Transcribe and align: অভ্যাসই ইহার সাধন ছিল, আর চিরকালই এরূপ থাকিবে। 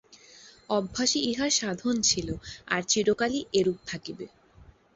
অভ্যাসই 0.69 1.21
ইহার 1.29 1.51
সাধন 1.51 1.95
ছিল, 2.01 2.27
আর 2.67 2.81
চিরকালই 2.83 3.41
এরূপ 3.53 3.77
থাকিবে। 3.87 4.25